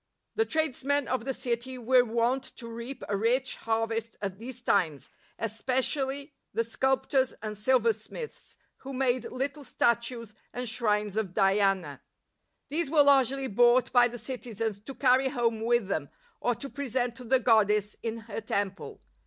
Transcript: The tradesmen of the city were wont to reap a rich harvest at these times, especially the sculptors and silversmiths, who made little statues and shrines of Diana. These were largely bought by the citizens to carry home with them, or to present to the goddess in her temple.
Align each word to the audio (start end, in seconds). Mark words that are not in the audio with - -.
The 0.33 0.45
tradesmen 0.47 1.07
of 1.07 1.25
the 1.25 1.33
city 1.35 1.77
were 1.77 2.03
wont 2.03 2.43
to 2.55 2.67
reap 2.67 3.03
a 3.07 3.15
rich 3.15 3.57
harvest 3.57 4.17
at 4.19 4.39
these 4.39 4.63
times, 4.63 5.11
especially 5.37 6.33
the 6.55 6.63
sculptors 6.63 7.33
and 7.33 7.55
silversmiths, 7.55 8.55
who 8.77 8.93
made 8.93 9.31
little 9.31 9.63
statues 9.63 10.33
and 10.53 10.67
shrines 10.67 11.15
of 11.15 11.35
Diana. 11.35 12.01
These 12.69 12.89
were 12.89 13.03
largely 13.03 13.45
bought 13.45 13.91
by 13.91 14.07
the 14.07 14.17
citizens 14.17 14.79
to 14.79 14.95
carry 14.95 15.27
home 15.29 15.61
with 15.61 15.87
them, 15.87 16.09
or 16.39 16.55
to 16.55 16.67
present 16.67 17.15
to 17.17 17.23
the 17.23 17.39
goddess 17.39 17.95
in 18.01 18.21
her 18.21 18.41
temple. 18.41 19.01